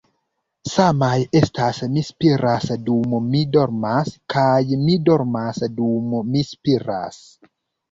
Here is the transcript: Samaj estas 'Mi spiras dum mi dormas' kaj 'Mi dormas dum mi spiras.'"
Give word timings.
Samaj 0.69 1.11
estas 1.39 1.81
'Mi 1.97 2.03
spiras 2.07 2.65
dum 2.87 3.13
mi 3.27 3.43
dormas' 3.59 4.17
kaj 4.37 4.65
'Mi 4.73 4.97
dormas 5.13 5.63
dum 5.79 6.19
mi 6.33 6.45
spiras.'" 6.51 7.25